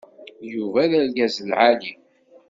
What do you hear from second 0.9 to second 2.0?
argaz n lεali.